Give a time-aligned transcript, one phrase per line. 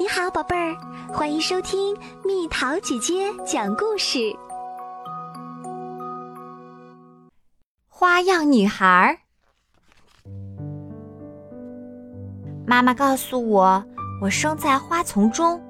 [0.00, 0.76] 你好，宝贝儿，
[1.12, 1.92] 欢迎收听
[2.24, 4.32] 蜜桃姐姐讲故事。
[7.88, 9.18] 花样女孩儿，
[12.64, 13.84] 妈妈告诉我，
[14.22, 15.60] 我生在花丛中，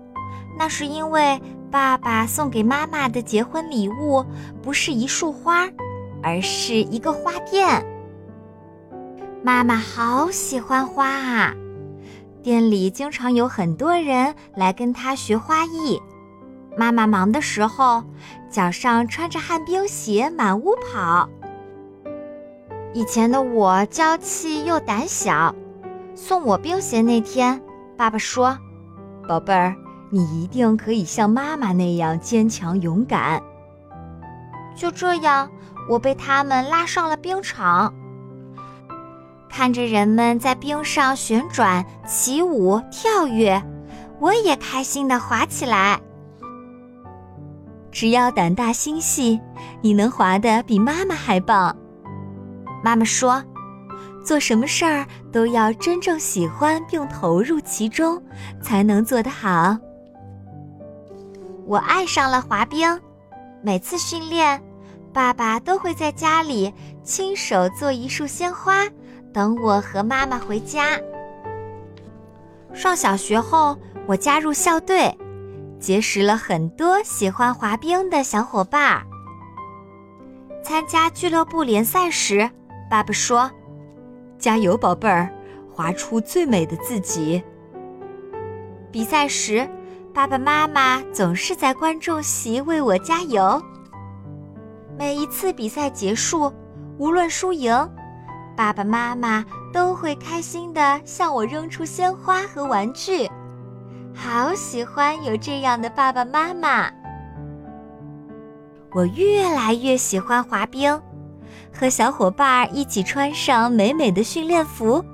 [0.58, 1.40] 那是因为
[1.70, 4.22] 爸爸送给妈妈的结婚礼物
[4.62, 5.66] 不是一束花，
[6.22, 7.82] 而是一个花店。
[9.42, 11.54] 妈妈好喜欢花啊！
[12.42, 16.00] 店里经常有很多人来跟他学花艺。
[16.76, 18.04] 妈妈忙的时候，
[18.48, 21.28] 脚上穿着旱冰鞋满屋跑。
[22.94, 25.54] 以前的我娇气又胆小，
[26.14, 27.60] 送我冰鞋那天，
[27.96, 28.56] 爸爸说
[29.28, 29.74] ：“宝贝儿，
[30.10, 33.42] 你一定可以像妈妈那样坚强勇敢。”
[34.76, 35.50] 就这样，
[35.90, 37.92] 我被他们拉上了冰场。
[39.48, 43.62] 看着人们在冰上旋转、起舞、跳跃，
[44.20, 46.00] 我也开心地滑起来。
[47.90, 49.40] 只要胆大心细，
[49.80, 51.74] 你能滑得比妈妈还棒。
[52.84, 53.42] 妈妈说
[54.24, 58.22] ：“做什么事儿都要真正喜欢并投入其中，
[58.62, 59.76] 才能做得好。”
[61.66, 63.00] 我爱上了滑冰，
[63.62, 64.62] 每次训练，
[65.12, 68.86] 爸爸都会在家里亲手做一束鲜花。
[69.32, 70.98] 等我和妈妈回家。
[72.74, 73.76] 上小学后，
[74.06, 75.16] 我加入校队，
[75.80, 79.02] 结识了很多喜欢滑冰的小伙伴。
[80.62, 82.48] 参加俱乐部联赛时，
[82.90, 83.50] 爸爸说
[84.38, 85.32] ：“加油，宝贝儿，
[85.72, 87.42] 滑出最美的自己。”
[88.92, 89.68] 比赛时，
[90.12, 93.62] 爸爸妈妈总是在观众席为我加油。
[94.98, 96.52] 每一次比赛结束，
[96.98, 97.88] 无论输赢。
[98.58, 103.30] 爸爸妈妈都会开心地向我扔出鲜花和玩具，
[104.12, 106.90] 好喜欢有这样的爸爸妈妈。
[108.90, 111.00] 我越来越喜欢滑冰，
[111.72, 115.04] 和小伙伴一起穿上美美的训练服，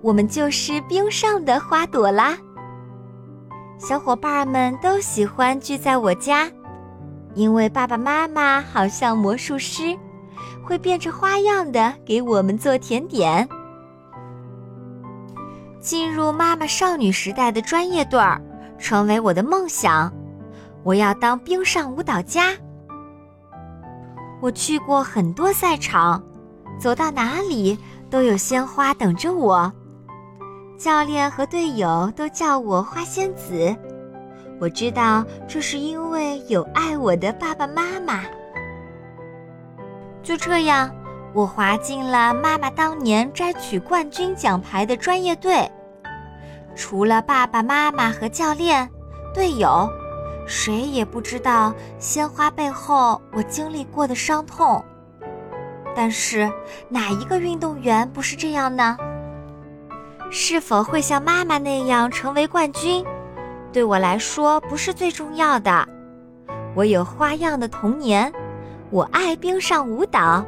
[0.00, 2.38] 我们就是冰上的花朵啦。
[3.80, 6.48] 小伙伴们都喜欢聚在我家，
[7.34, 9.98] 因为爸爸妈妈好像魔术师。
[10.66, 13.48] 会变着花样的给我们做甜点。
[15.80, 18.42] 进入妈妈少女时代的专业队儿，
[18.76, 20.12] 成为我的梦想。
[20.82, 22.52] 我要当冰上舞蹈家。
[24.42, 26.22] 我去过很多赛场，
[26.78, 27.78] 走到哪里
[28.10, 29.72] 都有鲜花等着我。
[30.76, 33.74] 教练和队友都叫我花仙子。
[34.60, 38.24] 我知道这是因为有爱我的爸爸妈妈。
[40.26, 40.92] 就这样，
[41.32, 45.70] 我滑进了妈妈当年摘取冠军奖牌的专业队。
[46.74, 48.90] 除了爸爸妈妈和教练、
[49.32, 49.88] 队友，
[50.44, 54.84] 谁也不知道鲜花背后我经历过的伤痛。
[55.94, 56.50] 但是，
[56.88, 58.96] 哪一个运动员不是这样呢？
[60.28, 63.06] 是否会像妈妈那样成为冠军，
[63.72, 65.86] 对我来说不是最重要的。
[66.74, 68.32] 我有花样的童年。
[68.90, 70.44] 我爱冰上舞蹈，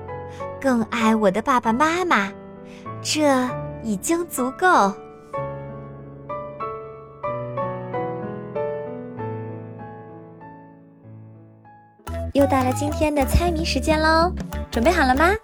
[0.60, 2.30] 更爱我的爸爸妈妈，
[3.02, 3.48] 这
[3.82, 4.92] 已经足够。
[12.32, 14.32] 又到了今天的猜谜时间喽，
[14.70, 15.34] 准备好了吗？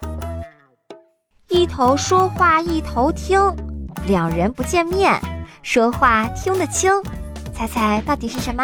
[1.49, 3.39] 一头说话一头听，
[4.07, 5.19] 两人不见面，
[5.61, 6.91] 说话听得清，
[7.53, 8.63] 猜猜到底是什么？